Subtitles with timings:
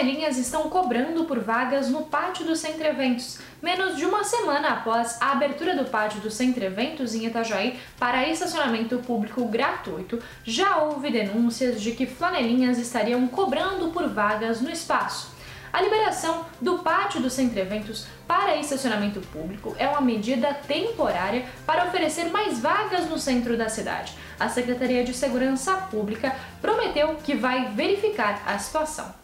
[0.00, 5.20] flanelinhas estão cobrando por vagas no pátio do Centro Eventos, menos de uma semana após
[5.20, 10.18] a abertura do pátio do Centro Eventos em Itajaí para estacionamento público gratuito.
[10.42, 15.34] Já houve denúncias de que flanelinhas estariam cobrando por vagas no espaço.
[15.70, 21.84] A liberação do pátio do Centro Eventos para estacionamento público é uma medida temporária para
[21.84, 24.14] oferecer mais vagas no centro da cidade.
[24.38, 29.20] A Secretaria de Segurança Pública prometeu que vai verificar a situação.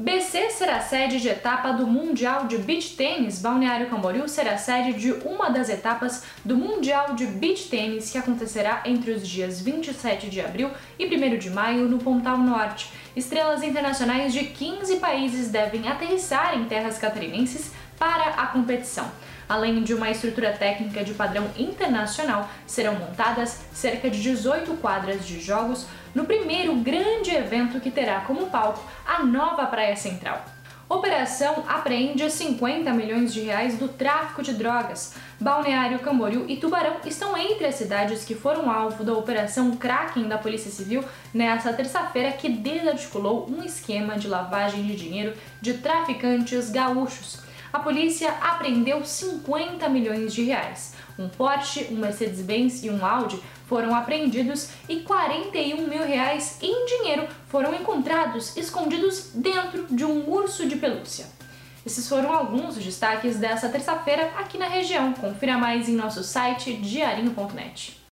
[0.00, 3.38] BC será sede de etapa do Mundial de Beach Tênis.
[3.38, 8.82] Balneário Camboriú será sede de uma das etapas do Mundial de Beach Tênis que acontecerá
[8.86, 12.90] entre os dias 27 de abril e 1 de maio no Pontal Norte.
[13.14, 19.10] Estrelas internacionais de 15 países devem aterrissar em terras catarinenses para a competição.
[19.50, 25.40] Além de uma estrutura técnica de padrão internacional, serão montadas cerca de 18 quadras de
[25.40, 30.44] jogos no primeiro grande evento que terá como palco a nova Praia Central.
[30.88, 35.16] Operação apreende 50 milhões de reais do tráfico de drogas.
[35.40, 40.38] Balneário Camboriú e Tubarão estão entre as cidades que foram alvo da Operação Kraken da
[40.38, 47.49] Polícia Civil nesta terça-feira que desarticulou um esquema de lavagem de dinheiro de traficantes gaúchos
[47.72, 50.94] a polícia apreendeu 50 milhões de reais.
[51.18, 57.28] Um Porsche, um Mercedes-Benz e um Audi foram apreendidos e 41 mil reais em dinheiro
[57.48, 61.26] foram encontrados escondidos dentro de um urso de pelúcia.
[61.84, 65.12] Esses foram alguns dos destaques dessa terça-feira aqui na região.
[65.12, 67.99] Confira mais em nosso site diarinho.net.